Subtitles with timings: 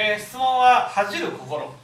[0.00, 1.74] えー、質問は恥じる心。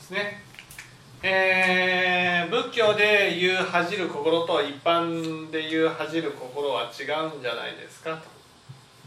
[0.00, 0.42] すね、
[1.22, 8.20] えー、仏教で言う恥じる心と一般で言う恥じる心は違うんじゃないですか？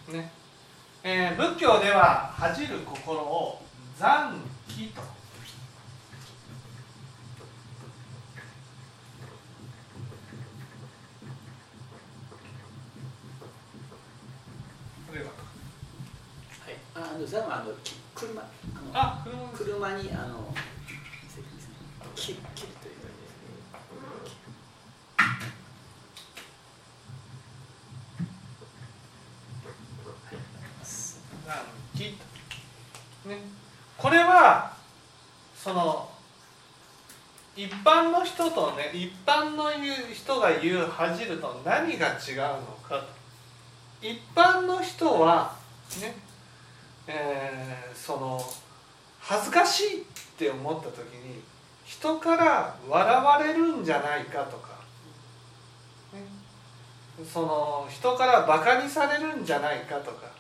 [0.08, 0.32] と、ね。
[1.04, 3.62] えー、仏教では恥じる心を
[4.00, 5.13] 残機と。
[17.34, 17.74] あのザはあの
[18.14, 18.44] 車
[18.94, 19.90] あの車。
[19.98, 20.54] にあの
[22.16, 22.94] 切る切るという
[33.30, 33.38] ね、
[33.98, 34.74] これは
[35.56, 36.10] その
[37.56, 43.06] 一般の人とね一般の言う人が言う恥じると何が違うのかと。
[44.02, 45.56] 一般の人は
[46.02, 46.23] ね
[47.08, 48.42] えー、その
[49.20, 50.06] 恥ずかしいっ
[50.38, 51.42] て思った時に
[51.86, 54.70] 人から笑われるんじゃないかとか、
[56.14, 56.22] ね、
[57.24, 60.34] その人からバカにされるんじゃないかとか。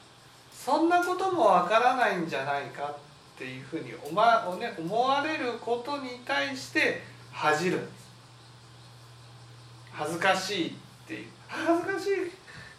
[0.64, 2.95] そんなこともわからないんじゃないかっ
[3.38, 7.02] ていうふうに思わ,、ね、思われることに対して
[7.33, 7.81] 恥じる
[9.92, 10.72] 恥ずかしいっ
[11.05, 11.27] ていう。
[11.50, 12.31] 恥ずかしい。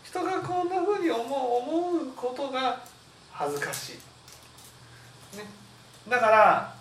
[0.03, 2.83] 人がこんなふうに思う思うことが
[3.37, 5.45] 恥ずかしい、ね、
[6.09, 6.75] だから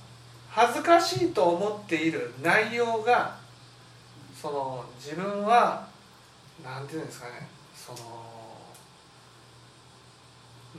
[0.49, 3.35] 恥ずかしいと思っている内容が
[4.39, 5.87] その自分は
[6.63, 7.47] 何て言うんですかね。
[7.75, 7.97] その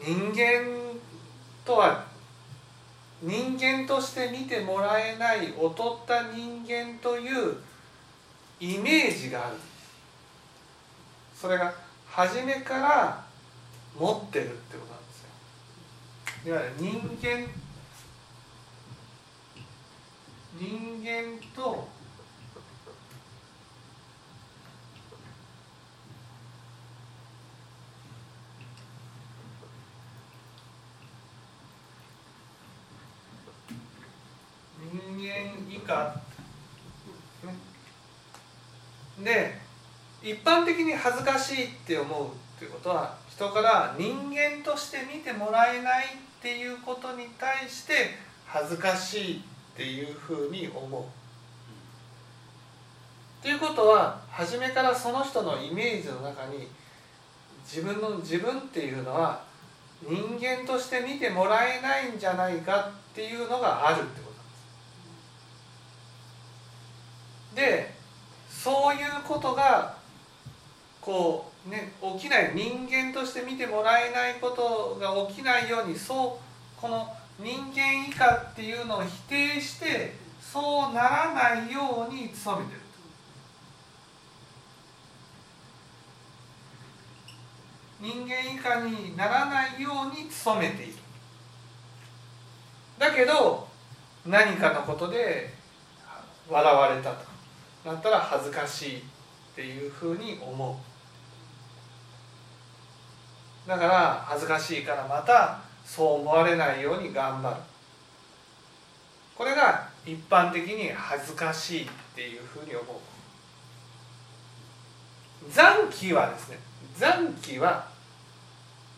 [0.00, 0.64] 人間
[1.64, 2.04] とは
[3.20, 5.56] 人間として見てもらえない劣っ
[6.06, 7.56] た人間という
[8.60, 9.56] イメージがある。
[11.34, 11.72] それが
[12.06, 13.24] 初めから
[13.98, 14.83] 持ってるってこ
[16.46, 17.48] いわゆる人間
[20.60, 21.88] 人間と
[34.92, 35.28] 人間
[35.68, 36.20] 以下、
[39.18, 39.58] で
[40.22, 46.08] 一般的に恥ずかしいって思うっていうことは人から人間として見てもらえないっ
[46.40, 48.10] ていうことに対して
[48.46, 49.40] 恥ずかしいっ
[49.76, 51.02] ていうふうに思う。
[51.02, 51.06] っ
[53.42, 56.68] ていうことは初めからその人のイメージの中に
[57.64, 59.42] 自分の自分っていうのは
[60.02, 64.36] 人間として見てもらえないんじゃないかっていうのがあるってこと
[67.56, 67.90] なんです。
[67.90, 67.94] で
[68.48, 69.96] そういうことが
[71.00, 77.08] こうね起きない人間として見てもらえないことが起きないようにそうこの
[77.38, 82.80] 人間以下っていうのを否定してそうならないように努めてる。
[88.00, 90.94] 人間以下にならないように努めている。
[92.98, 93.66] だけど
[94.26, 95.52] 何かのことで
[96.48, 97.24] 笑われたと。
[97.84, 99.02] なったら恥ずかしいっ
[99.54, 100.93] ていうふうに思う。
[103.66, 107.56] だから恥ずかしいからまたそう思われないように頑張る。
[109.36, 112.86] これが一般的に恥ずかしいっていうふうに思う。
[115.50, 116.58] 残機はですね
[116.96, 117.86] 残機は、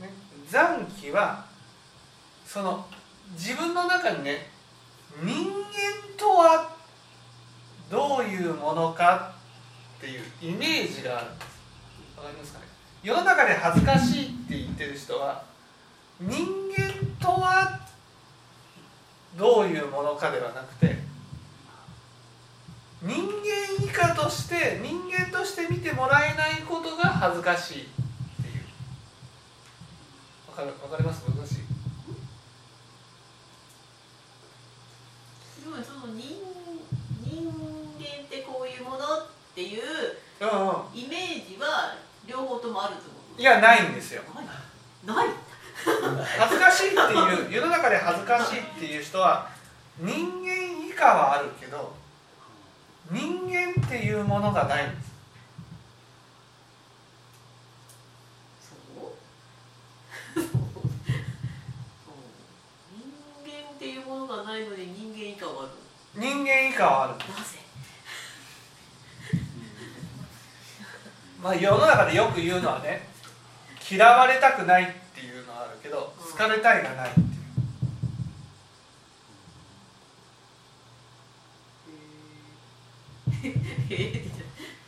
[0.01, 0.13] ね、
[0.49, 1.45] 残機は
[2.45, 2.87] その
[3.33, 4.51] 自分の中にね
[5.23, 5.55] 人間
[6.17, 6.71] とは
[7.91, 9.33] どういうものか
[9.99, 11.57] っていうイメージがあるんです。
[12.17, 12.76] わかりますかね？
[13.07, 15.45] 世の中で恥ずかしいって言ってる人は
[16.21, 16.45] 人
[16.77, 16.93] 間
[17.25, 17.79] とは
[19.39, 20.97] どういうものかではなくて
[23.01, 23.25] 人間
[23.85, 28.65] 以下として人間として見てもらえないことが恥ずかしいっていう。
[30.51, 31.23] わかるわかります？
[31.31, 31.55] 難しい
[35.63, 36.43] すごいその人
[37.23, 37.47] 人
[38.01, 39.83] 間ってこういうものっていう
[40.93, 41.16] イメ
[42.77, 42.95] もある
[43.39, 44.23] いやないんですよ。
[45.07, 45.29] ない。
[46.39, 49.49] 恥ずかしいっていう世の中で恥ずかしいっていう人は
[49.99, 50.13] 人
[50.43, 51.95] 間以下はあるけど
[53.11, 55.07] 人間っていうものがないんです。
[60.35, 60.43] 人
[63.45, 65.71] 間っていうものがないのに人間以下はある。
[66.15, 67.59] 人間以下はあるなぜ
[71.47, 73.07] まあ世の中でよく言うのはね
[73.89, 77.23] 嫌われたくないっていうのはあるけど好かれたいがないってい
[84.25, 84.31] う。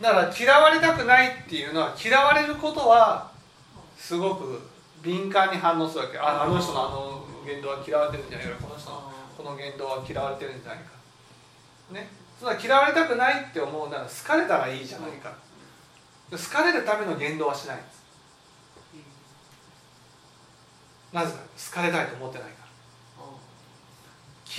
[0.02, 3.30] だから嫌われたくないっていうのは嫌われることは
[3.96, 4.60] すごく
[5.00, 6.18] 敏感に反応するわけ。
[6.18, 8.54] ああの人のあの言動は嫌われてるんじゃないか。
[8.64, 10.86] この人のこの言動は嫌われてるんじゃないか。
[11.92, 12.10] ね。
[12.40, 15.32] そんな嫌われたくないって思うなら好かれたらいいじゃないか
[16.30, 17.98] 好かれるための言動はしないんです。
[21.12, 22.64] なぜか好かれたいと思ってないから。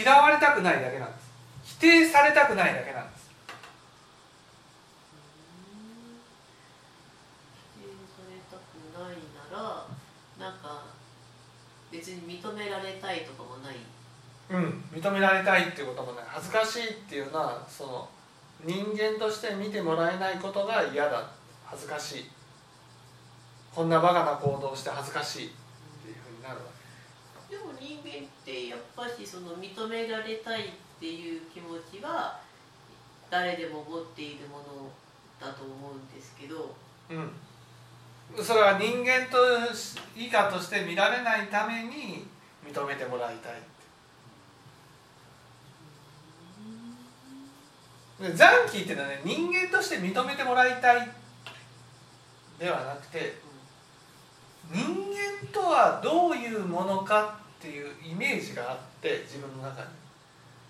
[0.04, 1.30] 嫌われたくないだけなんです。
[1.64, 3.20] 否定されたくないだけなんです。
[11.92, 13.76] 別に認められたいとかもない。
[14.50, 16.26] うん認められたいっていうこともない。
[16.28, 18.10] 恥ずかしいっていうのはその
[18.64, 21.30] 人間として見てもらえないことが嫌だ
[21.70, 22.26] 恥ずかしい。
[23.74, 25.50] こんなバカな行動をして恥ずかしいっ
[26.04, 26.62] ていうふうになるわ
[27.48, 27.56] け。
[27.56, 30.66] でも人間ってやっぱしその認められたいっ
[31.00, 32.40] ていう気持ちは
[33.30, 34.90] 誰でも持っているもの
[35.40, 36.76] だと思うんですけど、
[37.10, 39.38] うん、それは人間と
[40.16, 42.26] 以下として見られないために
[42.66, 43.54] 認めてもらいたい
[48.20, 51.10] 残機っていうのはね人間として認めてもらいたい
[52.60, 53.38] ではなくて
[54.72, 59.88] 人間とはどういうものかっていうイメージがあって自分の中に。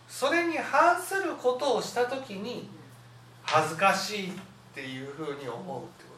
[0.07, 2.69] それに反することをした時に
[3.43, 4.31] 恥ずかしいっ
[4.73, 6.15] ていうふうに思うってこ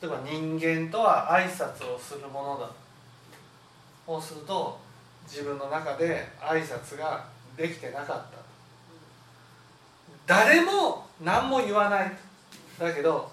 [0.00, 0.28] となんです。
[0.30, 2.70] 例えば人間とは挨拶をするものだ。
[4.06, 4.78] そうすると
[5.26, 7.24] 自分の中で挨拶が
[7.56, 8.42] できてなかった。
[10.26, 12.12] 誰も何も言わない。
[12.78, 13.30] だけど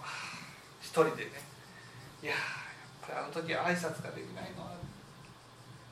[1.05, 1.31] 人でね。
[2.21, 2.41] いややっ
[3.01, 4.73] ぱりあの時挨拶ができないのは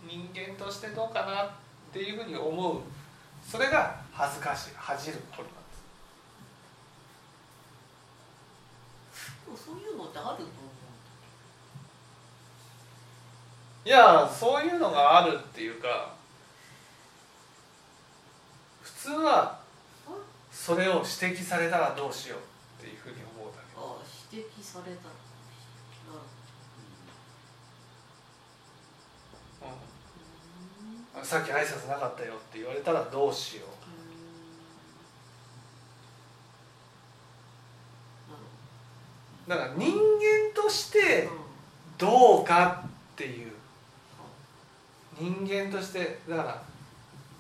[0.06, 1.50] 人間としてどうかなっ
[1.92, 2.82] ていうふうに思う。
[3.46, 5.56] それが恥ずかしい恥じることなんで
[9.58, 9.66] す。
[9.66, 10.68] そういうのってあると
[13.86, 16.12] いやそういうのがあるっていうか
[18.82, 19.60] 普通は
[20.52, 21.06] それを指
[21.38, 22.40] 摘されたらどうしよう
[24.32, 25.10] 指摘された
[31.18, 33.78] うん、さっき挨拶なかったよって言われたらどうしよう。
[39.50, 39.98] だから人間
[40.54, 41.30] として
[41.98, 43.58] どうかっていう。
[45.20, 46.64] 人間としてだから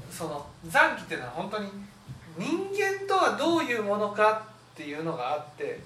[0.10, 1.70] その残機っていうのは本当に
[2.38, 5.80] 人間とはどういうものかっていうのがあって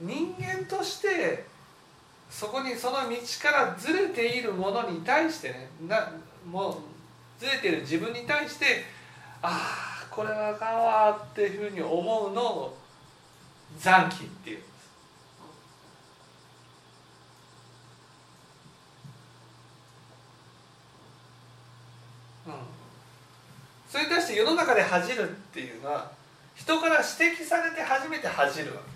[0.00, 1.44] 人間として
[2.30, 6.10] そこにその道からずれているものに対してねな
[6.48, 6.76] もう
[7.38, 8.84] ずれている自分に対して
[9.42, 12.76] ああこれはあかんわっていうふうに思うのを
[13.78, 14.58] 残機っていう。
[23.88, 26.10] それに対して世の中で恥じるっていうのは
[26.54, 28.95] 人から指摘されて初めて恥じるわけ。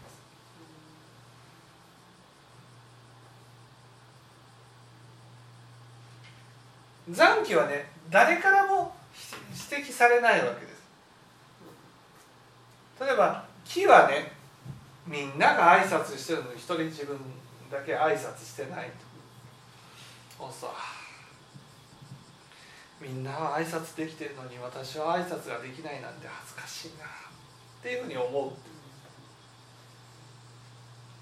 [7.11, 8.95] 残機はね誰からも
[9.73, 10.81] 指摘されないわけです。
[13.01, 14.33] 例えば木はね
[15.07, 17.19] みんなが挨拶してるのに一人自分
[17.71, 18.91] だけ挨拶してない
[20.39, 20.51] と。
[20.51, 20.71] そう
[23.01, 27.05] みんなは挨拶できてるのに私は挨拶ができないなんて恥ずかしいな。
[27.05, 27.09] っ
[27.83, 28.53] ていうふうに思う。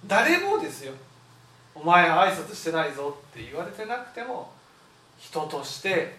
[0.07, 0.93] 誰もですよ。
[1.75, 4.53] お前挨拶してないぞって言われてなくても
[5.19, 6.17] 人として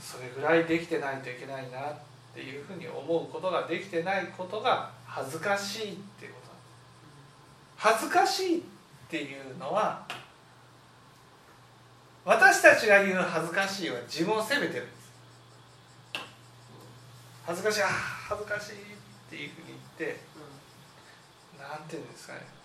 [0.00, 1.94] それぐらいできてないといけないなっ
[2.34, 6.48] ていうふうに思うことができてないことが恥ずかしいっていうこと。
[7.76, 8.62] 恥ずかしいっ
[9.08, 10.06] ていうのは
[12.24, 15.12] 私たちが言う恥ずかしいは自分を責めてるんです。
[17.46, 18.76] 恥ずかしいあ恥ずかしいっ
[19.30, 19.66] ていうふうに
[19.98, 20.20] 言って
[21.58, 22.58] 何、うん、て言うんですかね。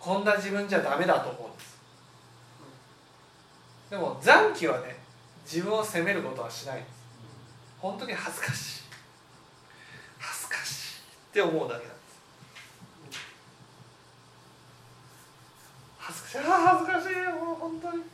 [0.00, 1.79] こんな自分じゃダメだと思うんです、うん、
[3.90, 4.96] でも残機はね
[5.44, 6.80] 自分を責めることはしない。
[6.80, 7.00] んです
[7.80, 8.82] 本当に恥ずかしい。
[10.18, 11.00] 恥ずかしい。
[11.00, 12.00] って思うだけなんで
[13.10, 13.20] す。
[15.98, 16.38] 恥ずかしい。
[16.38, 16.42] あ
[16.78, 17.16] 恥ずかしい。
[17.32, 18.04] もう本当に。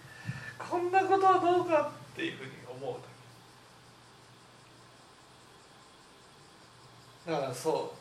[0.58, 2.98] こんなことはどうかっていうふうに思うだ
[7.26, 7.32] け。
[7.32, 7.92] だからそ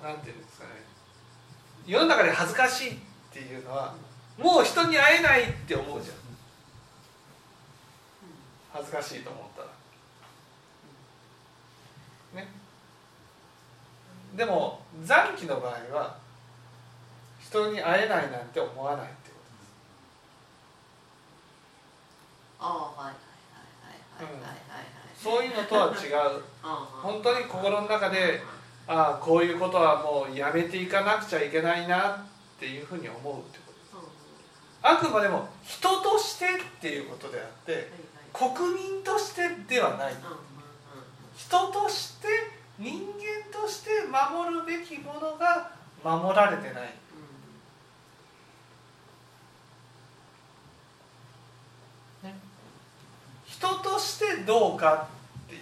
[0.00, 0.04] う。
[0.04, 0.70] なんていうんですかね。
[1.86, 2.96] 世の中で恥ずかしいっ
[3.32, 3.94] ていうのは
[4.38, 6.21] もう人に会えないって思うじゃん。
[8.72, 9.68] 恥ずかしいと思ったら。
[12.42, 12.48] ね。
[14.34, 16.16] でも残機の場合は
[17.40, 19.36] 人に会えないなんて思わないってこ
[22.60, 25.22] ああはいはいはいはいはいはいはい。
[25.22, 26.42] とそういうのとは違う。
[26.62, 28.40] ああ本当に心の中で
[28.86, 32.18] ああこういうことはもうやめていかなくちゃいけないなっ
[32.58, 34.10] ていうふうに思うってことうんうん。
[34.82, 36.48] あくまでも人としてっ
[36.80, 37.90] ていうことであってはいはい
[38.32, 40.14] 国民としてではない。
[41.36, 42.28] 人として
[42.78, 45.72] 人間として守るべきものが
[46.02, 46.94] 守られてない。
[53.46, 55.06] 人としてどうか
[55.46, 55.60] っていう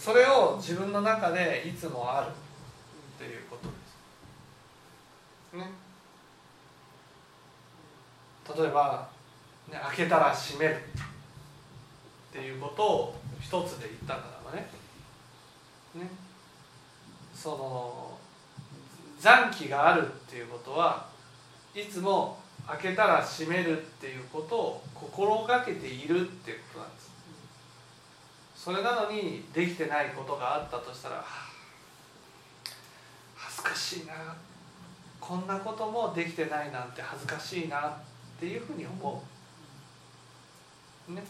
[0.00, 2.28] それを自分の中でいつもある。
[2.28, 3.74] っていうことで
[5.52, 5.68] す。
[5.68, 5.70] ね。
[8.56, 9.06] 例えば、
[9.70, 10.76] ね、開けたら閉める。
[10.76, 14.70] っていうことを一つで言ったならばね。
[15.94, 16.08] ね。
[17.34, 18.18] その
[19.18, 21.08] 残機があるっていうことは
[21.74, 27.09] いつも開けたら閉めるっていうことを心がけているっていうことなんです。
[28.62, 31.24] それなのにできてないことがあったとしたら
[33.34, 34.12] 恥ずかしいな。
[35.18, 37.92] こんなこともできてないなんて恥ずかしいなっ
[38.38, 39.22] ていうふうに思
[41.08, 41.12] う。
[41.12, 41.22] ね。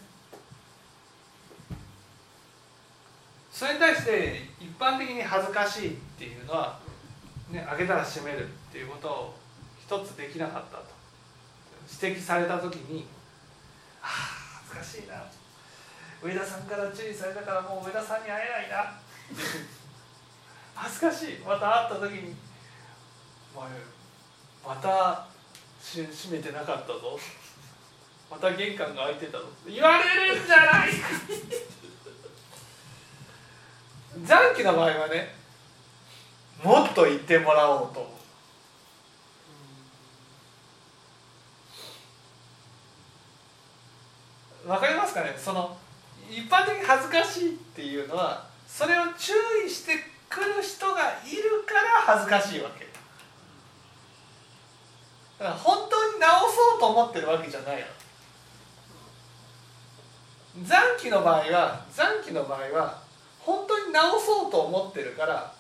[3.53, 6.81] それに対して一般的に恥ずかしいっていうのは、
[7.49, 9.35] ね、開けたら閉めるっていうことを
[9.81, 10.85] 一つできなかったと。
[12.03, 13.07] 指摘された時に
[14.03, 14.09] 「ああ
[14.69, 15.40] 恥ずかしいな。
[16.23, 18.93] 上田さんから注意されたからもう上田さんに会えないな」
[20.75, 21.39] 恥ずかしい。
[21.39, 22.35] また会った時に
[23.55, 23.71] 「お前
[24.67, 25.27] また
[25.83, 27.19] し閉めてなかったぞ」
[28.31, 29.45] また玄関が開いてたぞ。
[29.67, 30.91] 言われるんじゃない。
[30.93, 30.97] か
[34.25, 35.35] 残機の場合はね
[36.63, 38.01] もっと言ってもらおうと。
[38.01, 38.17] 思
[44.67, 45.35] うわかりますかね？
[45.37, 45.77] その
[46.31, 49.33] 一般的に恥ずかしいっていうのはそれを注
[49.67, 49.95] 意して
[50.29, 52.87] くる人がいるから恥ずかしいわけ。
[55.39, 57.87] だから本当に直そうと思ってるわけじゃないの。
[60.65, 62.99] 残機の場合は残機の場合は
[63.39, 65.53] 本当に直そうと思ってるから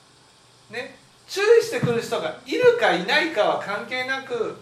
[0.70, 0.96] ね
[1.28, 4.56] 注意してくる人がいるかいないかは関係なく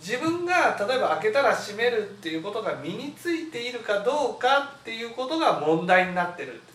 [0.00, 6.72] 自分が例えば開けたら閉めるっていうことが身についているかどうかっていうことが問題になってるって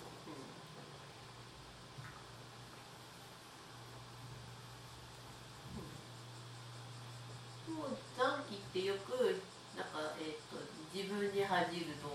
[7.72, 9.42] もう残機ってよく
[9.76, 10.62] なんか、えー、と
[10.94, 12.08] 自分に恥じると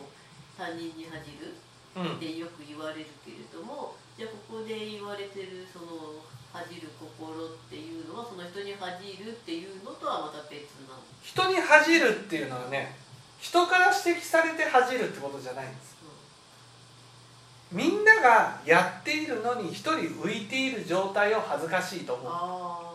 [0.57, 1.59] 他人に恥じる
[1.99, 11.03] ってよく言われるけれども、じゃあここで言われてるその恥じる心っていうのはその人に恥じるっていうのとはまた別なの。
[11.23, 12.97] 人に恥じるっていうのはね
[13.39, 15.97] 人から指摘されて恥じるってことじゃないんです。
[17.73, 22.91] みんながやっているのに一人浮いている状態を恥ずかしいと思う。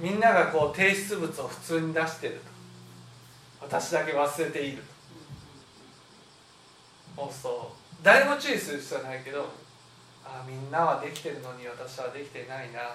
[0.00, 2.58] みんながこう提出物を普通に出してると。
[3.60, 4.97] 私だけ忘れていると
[7.18, 8.04] そうそう。
[8.04, 9.50] 誰も注意する必要はないけど
[10.24, 12.94] あみんなはできてるのに私はできてないな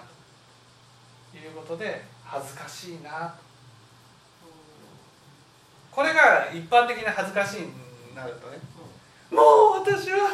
[1.32, 3.36] ということで恥ずかしいな。
[5.92, 8.58] これが一般的な恥ずかしいになるとね
[9.30, 9.42] も
[9.77, 10.30] う私は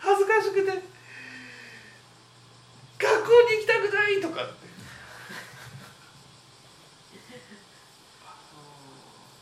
[0.00, 0.82] 恥ずかしくて
[2.98, 4.60] 学校に行きたくないとかって。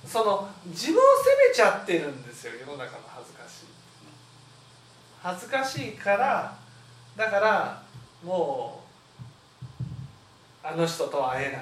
[0.07, 3.78] その自分を責めちゃってるんですよ世の中の恥ずかしい。
[5.23, 6.57] 恥ずかしいから
[7.17, 7.83] だから
[8.25, 11.61] もうあの人とは会えない。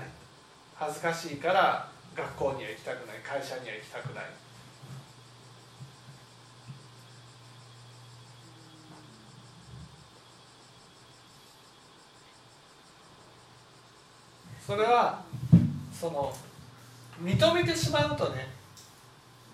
[0.75, 3.17] 恥ずかしいから学校には行きたくない。
[3.25, 4.25] 会社には行きたくない。
[14.67, 15.23] それは
[15.93, 16.35] その
[17.23, 18.49] 認めてしまうとね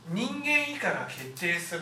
[0.09, 1.80] 人間以下が決定する。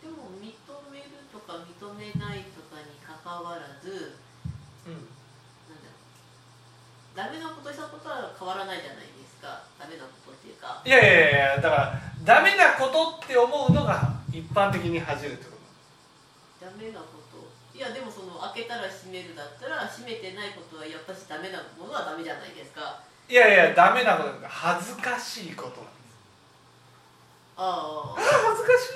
[0.00, 0.54] でも認
[0.92, 4.14] めるとか認めないとかに関わらず、
[4.86, 4.90] う
[7.14, 10.48] ダメなことしたことは変わらないじゃないですかダメなことって
[10.84, 15.50] いやいやいやだからダメなことって思うのが一般的に恥じるってこ
[16.60, 16.66] と。
[16.66, 23.00] ダメなこといやでもその開けたら閉めるだったら閉めてないことはやっぱしダメなものはダメじゃないですか。
[23.28, 25.92] いやいやダメなこと恥ずかしいことなんです。
[27.56, 28.94] ああ、恥ずかしい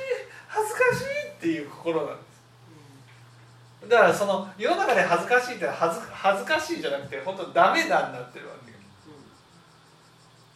[0.49, 3.87] 恥ずかしいっていう心なんです。
[3.87, 8.79] うだからその世の中で恥ずかしいって恥ず恥ずかしいじゃなくて本当ダメだになってるわけうん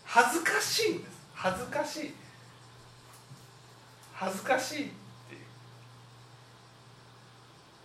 [0.05, 1.10] 恥ずかしいんです
[1.43, 2.15] 恥ずかしい。
[4.13, 5.35] 恥ずかしいって。
[5.35, 5.39] い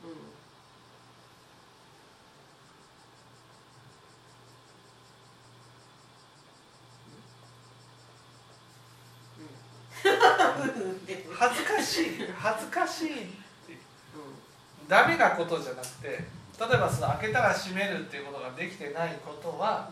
[0.04, 0.12] ううん。
[9.40, 11.30] うん。
[11.34, 12.06] 恥ずかしい
[12.38, 13.80] 恥ずかしいってうう
[14.90, 16.28] ダメなことじゃなくて例え
[16.78, 19.90] ばその開けたら閉めるっていうことができてないことは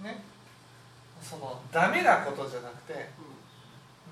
[0.00, 0.04] ん。
[0.04, 0.29] ね
[1.22, 3.08] そのダメなことじゃなくて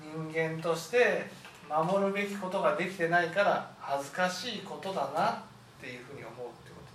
[0.01, 1.25] 人間として
[1.69, 5.35] 守るべきことができてないから恥ずかしいことだなっ
[5.79, 6.91] ていうふうに思うってこと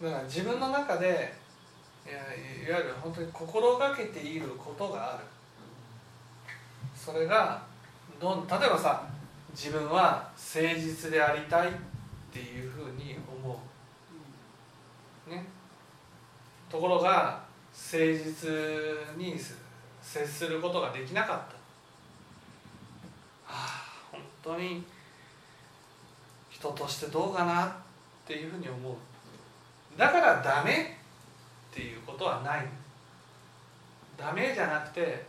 [0.02, 1.34] うん、だから自分の中で
[2.06, 2.14] いや
[2.68, 5.24] いわゆる本当に心がけていることがある。
[6.96, 7.62] それが
[8.20, 9.08] どん例えばさ
[9.52, 11.72] 自分は誠実でありたいっ
[12.32, 13.60] ていうふうに思
[15.28, 15.30] う。
[15.30, 15.46] ね、
[16.68, 17.42] ところが
[17.72, 18.50] 誠実
[19.16, 19.36] に
[20.02, 21.48] 接することができなかった、は
[23.44, 24.84] あ本当に
[26.48, 27.72] 人としてどうかなっ
[28.26, 28.94] ていうふうに思う。
[29.96, 30.98] だからダメ
[31.70, 32.66] っていうことはない。
[34.16, 35.24] ダメじゃなくて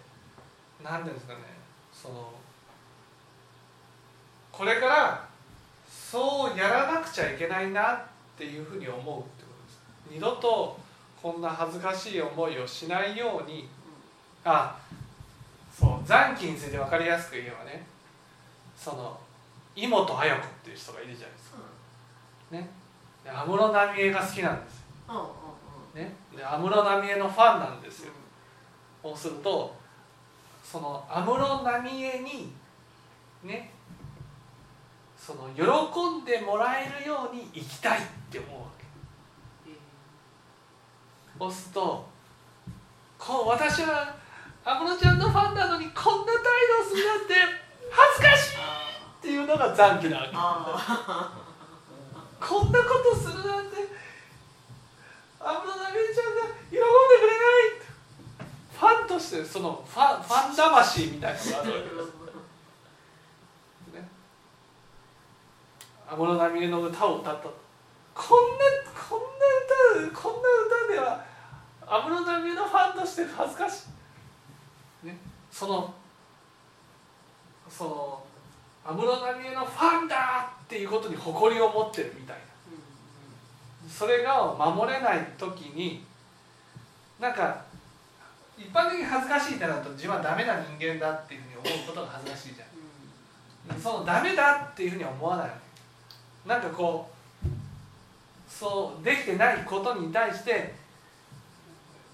[0.84, 1.40] 何ていうんですかね。
[1.94, 2.34] その
[4.62, 5.28] これから
[5.90, 8.00] そうやらなくちゃいけないなっ
[8.38, 9.82] ていうふうに思うってことです。
[10.14, 10.78] 二度と
[11.20, 13.68] こんな恥ずかしい思いをしないように。
[14.46, 14.78] あ
[15.76, 17.88] そう残機について分かりやすく言えばね。
[18.78, 19.20] その
[19.76, 21.58] 井本綾子っていう人がいるじゃないですか。
[22.52, 22.70] ね。
[23.24, 24.84] で安室奈美恵が好きなんですよ。
[25.10, 26.08] うんうんうん。
[26.08, 26.16] ね。
[26.38, 28.12] で安室奈美恵のファンなんですよ。
[29.02, 29.76] そうすると
[30.64, 32.54] その安室奈美恵に
[33.44, 33.72] ね
[35.24, 35.62] その喜
[36.22, 38.86] んでもらえるように生きたいって思うわけ。
[39.70, 39.76] え
[41.38, 42.10] そうすると
[43.20, 44.16] こう私は
[44.66, 46.42] 安室ちゃんのファンなのにこんな態
[46.80, 47.34] 度をするなんて
[47.92, 50.30] 恥ずかしいあっていうのが残機なわけ。
[50.34, 51.32] あ
[52.40, 53.78] こんなことするなんて
[55.40, 56.82] 安室奈美恵ちゃんが喜んで
[57.22, 57.44] くれな
[57.78, 57.82] い。
[58.80, 62.06] ファンとしてそのファンファン魂みたいなのがあるわけです
[63.94, 64.10] ね
[66.12, 68.66] 安室奈美恵の歌を歌ったこんな
[69.10, 70.40] こんな歌こんな
[70.86, 71.24] 歌では
[71.88, 73.86] 安室奈美恵のファンとして恥ずかし
[75.06, 75.18] い、ね、
[75.50, 75.94] その
[77.70, 78.24] その
[78.86, 82.42] 安室奈美恵のファンだっていうことに誇りを持ってるみたいな。
[83.90, 86.04] それが守れない時に
[87.20, 87.64] なんか
[88.58, 93.80] 一般的に恥ずかしいってなると自分はダメな人間だっていうふうに思うことが恥ずかしいじゃん。
[93.80, 95.71] そのダメだっていうふうには思わないわけ。
[96.46, 97.22] なんかこう
[98.50, 100.74] そうできてないことに対して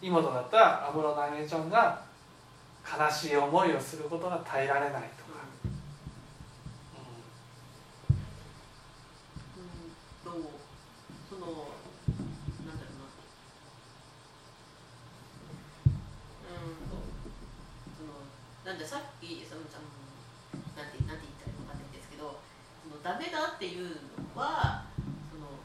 [0.02, 2.02] 妹だったら安室奈美ちゃんが
[2.88, 5.42] 悲しい思いをすることが耐えられないとか、
[10.28, 10.32] うん。
[10.32, 10.52] と
[11.28, 11.42] その
[12.63, 13.12] なんだろうな
[16.48, 16.80] うん
[17.98, 18.08] その
[18.63, 19.84] なんださっきそのなんて
[20.78, 22.40] なんて言ったらいいかわかんないんですけど
[22.88, 24.86] そのダメだっていうのは
[25.32, 25.58] その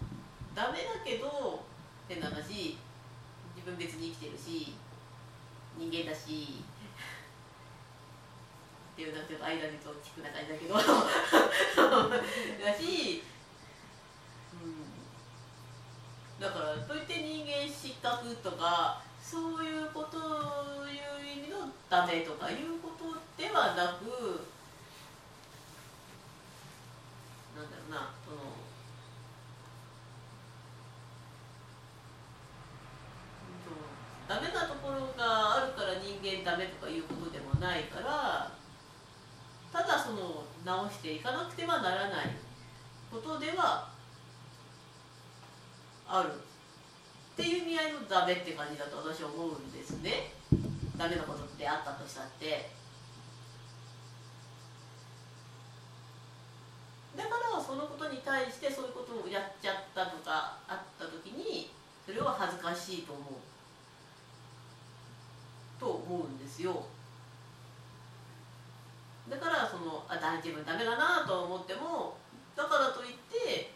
[0.54, 1.62] ダメだけど
[2.08, 2.78] 変な話
[3.54, 4.74] 自分別に生きてるし
[5.78, 6.64] 人間だし
[8.92, 10.74] っていうなんていうの間にと聞くな感じだけど。
[10.76, 10.82] だ
[12.76, 13.22] し
[14.52, 14.92] うん。
[16.38, 20.18] だからといって人間失格とかそういうこと
[20.86, 24.44] いう意味のダメとかいうことではなく
[27.56, 28.36] なんだろうなその
[33.46, 38.50] うんダメなところがあるから人間ダメとかいうことでもないから
[39.72, 42.26] ただその直していかなくてはならない
[43.10, 43.88] ことでは
[46.06, 46.28] ある。
[46.32, 50.34] っていう意味合いのダメって感じだと私は思うんですね。
[50.98, 52.68] ダメなことってあったとしたって。
[57.16, 61.70] だからそのことに対してそういうことをやっちゃったとかあった時に
[62.04, 63.24] それは恥ずかしいと思う。
[65.82, 66.86] と思うんですよ
[69.28, 72.16] だからそのあ自分ダメだなと思っても
[72.56, 73.70] だからといって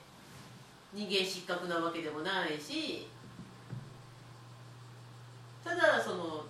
[0.93, 3.09] 人間失格なわけでもないし
[5.65, 6.45] ただその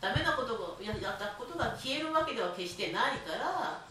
[0.00, 3.82] ダメなことがやったことが消えるわけでは決してないから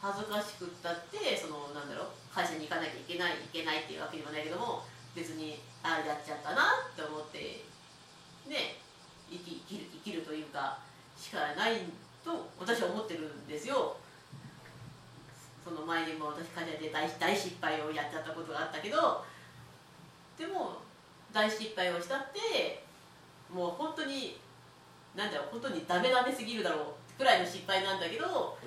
[0.00, 4.82] 恥ずかしくったってそのなんだろう会社に行かなきゃいけないいけないっていうわけでもないけども
[5.14, 7.62] 別にああやっちゃったなって思って
[8.50, 8.78] ね
[9.30, 10.78] 生き生きる生きるというか
[11.32, 11.80] しかない
[12.22, 13.96] と私は思ってるんですよ。
[15.64, 19.24] その前にも私会社で大大失敗をやっちゃったことがあったけど
[20.36, 20.76] でも
[21.32, 22.84] 大失敗をしたって
[23.50, 24.38] もう本当に
[25.14, 28.58] なんだろう本当にダメダメすぎるだろうくらいの失敗なんだけど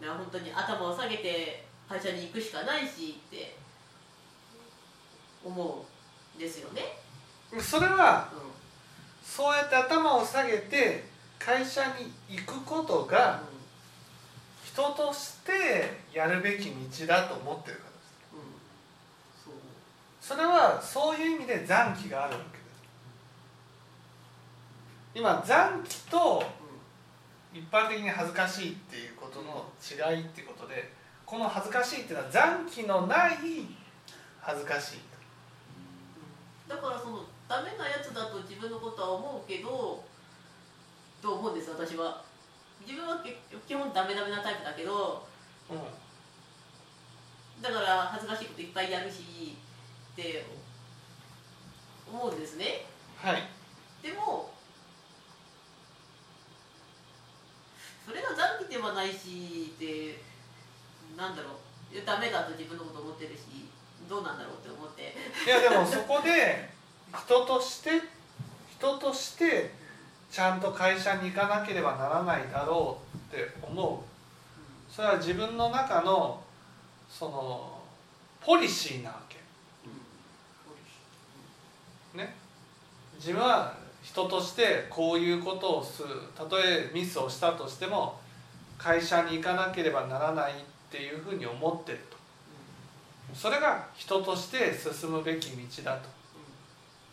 [0.00, 3.56] な本当に頭を下げて会社に行くしかないしって
[5.44, 5.86] 思
[6.34, 6.98] うんですよね。
[7.60, 8.40] それはうん
[9.22, 13.42] そうやって頭を下げて会社に行くことが
[14.64, 17.88] 人としてやるべき道だと思ってるから
[20.20, 22.68] それはそういう意味で残機があるわけです。
[25.14, 26.44] 今残機と
[27.54, 30.92] う一般的に恥ずかしいっていうことの違いっていうことで
[31.24, 33.38] この恥ずかしいっていうのは残機のない
[34.40, 35.00] 恥ずかしいん。
[36.68, 40.04] だからそのダメなやつだと自分のことは思うけど
[41.20, 42.22] と思うんです私は。
[42.86, 45.26] 自分はけ基本ダメダメなタイプだけど
[45.68, 45.74] う
[47.62, 49.56] だから恥ずかしいこといっぱいやるし
[50.12, 50.46] って
[52.10, 52.86] 思うんですね。
[53.24, 53.42] んはい。
[54.02, 54.52] でも
[58.06, 60.22] それが残機ではないしって
[61.16, 61.52] なんだろう。
[62.04, 63.66] ダメだと自分のこと思ってるし
[64.08, 65.14] どうなんだろうって思って。
[65.44, 66.70] いやでもそこで
[67.16, 67.90] 人として
[68.78, 69.72] 人として
[70.30, 74.92] ちゃんと会社に行かなければならないだろうって思う。
[74.92, 76.42] それは自分の中の
[77.08, 77.80] その
[78.40, 79.38] ポリシーなわけ。
[82.18, 82.34] ね。
[83.16, 86.08] 自分は人としてこういうことをする。
[86.36, 88.20] たとえミスをしたとしても
[88.76, 90.54] 会社に行かなければならないっ
[90.90, 92.16] ていうふうに思ってると。
[93.34, 96.18] それが人として進むべき道だと。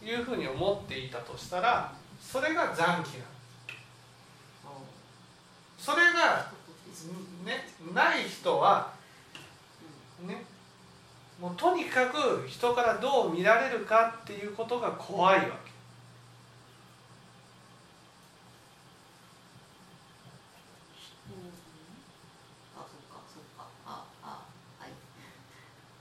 [0.05, 1.91] いうふうに思っていたとしたら
[2.31, 3.25] それが残機なの。
[5.77, 6.51] それが
[7.45, 8.91] ねない人は
[10.25, 10.43] ね
[11.39, 15.71] もうとにかく人からどう見られるかっていうことが怖いわけ。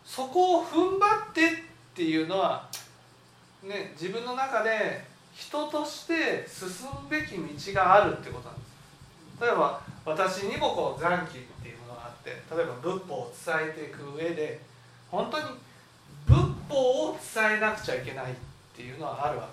[0.04, 1.50] そこを踏ん張ってっ
[1.92, 2.68] ていうのは
[3.64, 8.74] ね自分の中で人として進むべき道があるってことなんです。
[9.40, 14.60] 例えば私にもこう残機っていうものがあって例えば仏法を伝えていく上で
[15.10, 15.44] 本当に
[16.26, 16.36] 仏
[16.68, 18.34] 法を伝えなくちゃいけないっ
[18.76, 19.48] ていうのはあるわ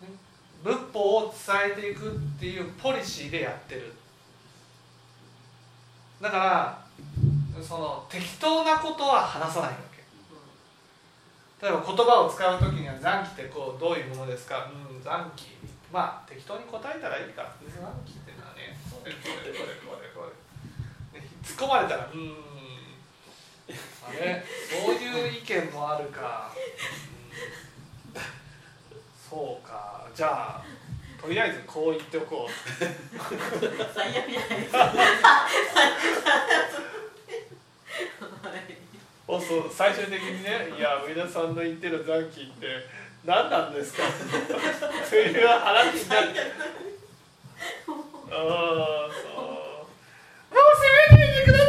[0.00, 0.12] け、ね。
[0.62, 3.92] 仏法を伝えていくっていうポリシーでやってる。
[6.20, 6.84] だから
[7.62, 9.87] その適当なことは話さないわけ
[11.60, 14.70] 例えば言葉を使う時には残機ってこうどういうものですか？
[14.70, 15.58] うん残機。
[15.92, 17.42] まあ適当に答えたらいいか。
[17.42, 20.08] ら残機ってのはねこれこれこれこれ。
[20.14, 20.30] こ
[21.14, 22.36] れ、ね、突っ込まれたらうん。
[24.06, 24.44] あれ？
[24.86, 26.50] そういう意見もあるか、
[28.14, 28.18] う
[29.28, 30.06] そうか。
[30.14, 30.64] じゃあ
[31.20, 32.50] とりあえずこう言っておこう。
[33.94, 34.92] 最悪じゃないですか。
[39.28, 42.66] そうそう最終的にね「いや上田さんの言ってる残機って
[43.26, 44.02] 何なんですか?
[45.10, 46.28] 」という話になる。
[48.30, 49.38] ああそう。
[49.38, 51.66] もう責めないでください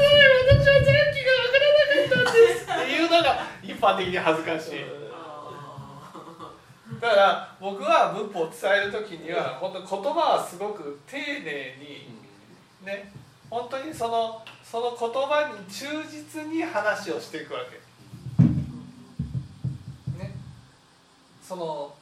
[0.58, 3.28] 私は残機がわからなかったんですっていうのが
[3.62, 4.86] 一般的に恥ずかしい。
[7.02, 12.10] だから僕は仏法を伝える時には本当言葉はすごく丁寧に
[12.86, 13.12] ね
[13.50, 18.44] 本当にそのその言葉に忠実に話をしていくわけ。
[20.18, 20.36] ね。
[21.42, 21.94] その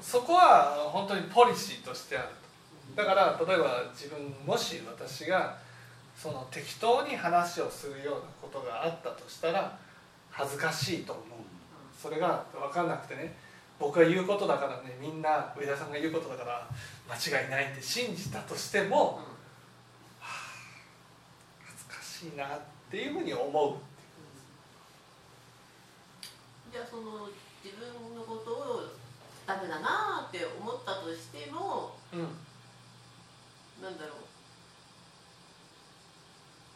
[0.00, 2.28] そこは本当にポリシーとしてある
[2.94, 5.56] だから例えば自分もし私が
[6.16, 9.76] その適当に話をするようなことがあったとしたら
[10.30, 11.24] 恥ずかしいと思う。
[12.00, 13.34] それが分かんなくてね。
[13.80, 14.96] 僕が言うことだからね。
[15.00, 16.68] みんな上田さんが言うことだから
[17.08, 19.33] 間違いないって信じたとしても恥ずか
[22.24, 22.60] しいなっ
[22.90, 23.76] ていうふうに思う。
[26.72, 27.28] じゃあその
[27.62, 28.88] 自分のことを
[29.46, 32.20] ダメだなって思ったとしてもうん。
[33.82, 34.16] なんだろう。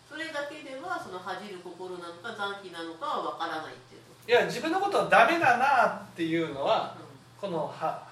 [0.09, 6.97] それだけではその恥じる心なのか残機なのかはわからないっていうこいや自分のことをダメだなっていうのは
[7.41, 8.09] と、このは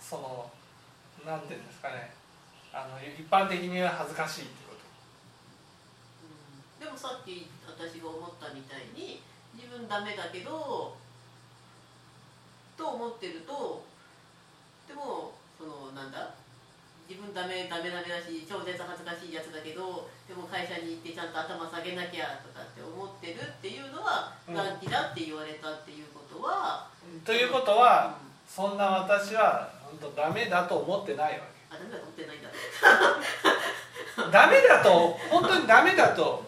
[0.00, 0.50] その
[1.24, 2.12] なんていうんですかね。
[2.72, 4.69] あの一般的には恥ずかしいって
[7.00, 9.24] さっき私が思ったみたいに
[9.56, 10.92] 自分ダメだけど
[12.76, 13.88] と思ってると
[14.84, 16.36] でもそのなんだ
[17.08, 24.54] 自分ダメダメダメだし超絶恥ずかしいやつだけどでも会社に行ってちゃんと頭下げなきゃとかって思ってるっていうのはうん。
[24.54, 26.86] 残機だって言われたっていうことは、
[27.24, 32.48] ということはそんな私は本当ダメだと思ってないわあダメだと思ってないんだ。
[32.52, 33.59] け
[34.30, 36.44] ダメだと本当にダメだと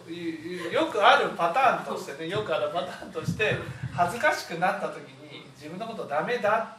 [0.70, 3.56] よくあるパターンとしてねよくあるパターンとして
[3.92, 4.98] 恥ずかしくなった時
[5.32, 6.76] に自分のことダメだ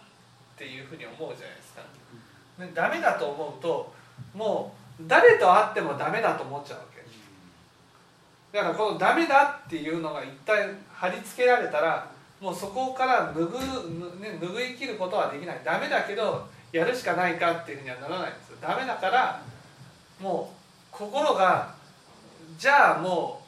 [0.55, 1.81] っていうふうに思うじゃないですか。
[2.59, 3.93] ねダメだと思うと
[4.35, 7.03] もう誰と会ってもダメだと思っちゃうわけ。
[8.57, 12.07] だからこのダメだっていうのが一体貼り付けられたら
[12.39, 15.61] もうそこから拭う、ね、拭い切ることはできない。
[15.63, 18.57] ダメだけどやるしかないかっていうふうにはならないんですよ。
[18.61, 19.41] ダメだから
[20.19, 20.62] もう
[20.93, 21.73] 心が
[22.57, 23.41] じゃあも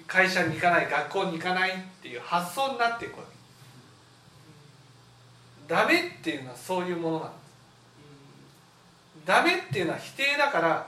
[0.00, 3.24] う会社に行かない学校に行かないっていう発想になっていくわ
[5.68, 5.72] け。
[5.72, 9.26] ダメっていうのはそういうものなんです。
[9.26, 10.86] ダメっていうのは否定だから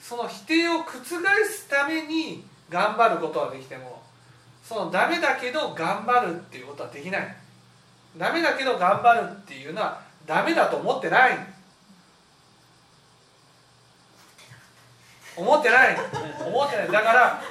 [0.00, 1.04] その否定を覆
[1.44, 4.00] すために頑張ることはできても
[4.62, 7.36] そのダメだけど頑張るっていうことはできない。
[8.16, 11.32] ダメだけど頑張るっていうのはダメだと思ってない。
[15.36, 15.96] 思ってない。
[16.46, 16.90] 思ってない。
[16.90, 17.42] だから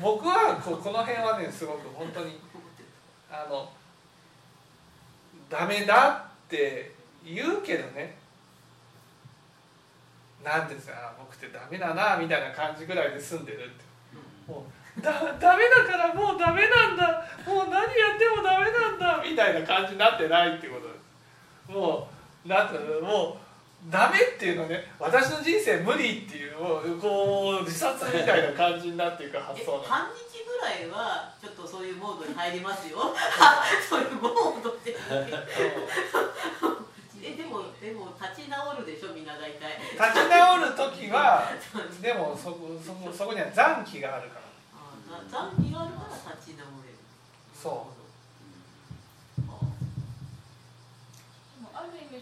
[0.00, 2.38] 僕はここの辺はねすごく本当に
[3.30, 3.68] あの
[5.48, 6.92] ダメだって
[7.24, 8.16] 言うけどね。
[10.44, 13.84] なんですか僕ってダメだなみたいな感じぐらいで済んでるって。
[14.46, 14.64] も
[14.98, 17.24] うだダメだからもうダメなんだ。
[17.46, 19.22] もう何やってもダメなんだ。
[19.22, 21.72] みたいな感じになってないってことです。
[21.72, 22.08] も
[22.44, 23.45] うなんてもう
[23.90, 26.54] ダメっていうのね私の人生無理っていう
[26.98, 32.98] こう自殺みたいな感じになっていく発え想半日ぐらいはちょっとそういうモードに入りますよ。
[33.88, 34.96] そういうモードって。
[37.22, 39.78] えでもでも立ち直るでしょみんな大体。
[39.78, 41.52] 立ち直る時は
[42.02, 44.40] でもそこそこそこには残機があるから。
[45.18, 46.94] あ残機があるから立ち直れる。
[47.54, 48.05] そう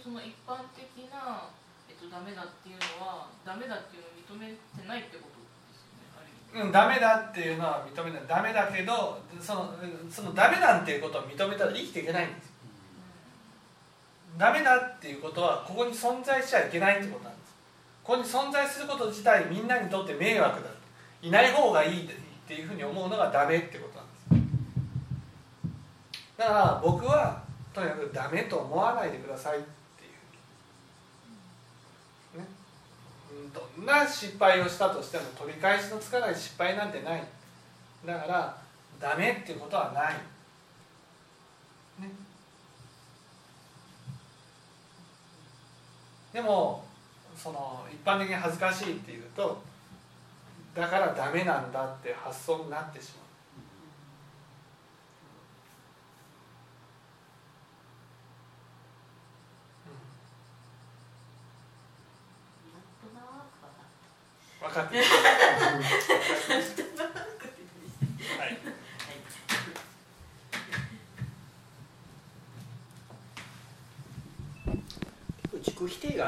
[0.02, 1.48] その一般的な、
[1.88, 5.86] えっと、ダメだっていうのはダメだっていうのを認めてないってことです
[6.58, 8.22] よねうん、ダメだっていうのは認めない。
[8.26, 9.74] ダメだけどその
[10.10, 12.52] そのダメなんていうことを認めたら生きていけないんですよ。
[14.38, 17.54] ダメだっていうことはここに存在しちゃいけないってことなんです。
[18.02, 20.70] ここに存在すること自体みんなにとって迷惑だ。
[21.22, 22.08] いない方がいいっ
[22.46, 24.14] ていうふうに思うのがダメってことなんです。
[26.36, 30.08] だから僕はとにかくダメと思わないでくださいってい
[32.34, 32.46] うね
[33.23, 37.24] うんどんな失敗をしたとしても取り返しのつかない失敗なんてない。
[38.04, 38.56] だから
[39.00, 40.14] ダメっていうことはない、
[42.02, 42.10] ね、
[46.32, 46.84] でも
[47.36, 49.62] その一般的に恥ずかしいっていうと
[50.74, 53.24] だからダメなんだって発想になってしまう
[62.74, 65.04] なんとなくわかっ分かってはい。
[75.42, 76.22] 結構自己否定がある。